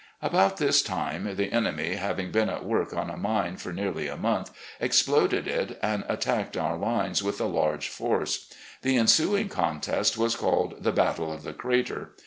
[0.23, 4.17] About this time, the enemy, having been at work on a mine for nearly a
[4.17, 8.51] month, exploded it, and attacked our lines with a large force.
[8.81, 12.13] The ensuing contest was called the Battle of the Crater.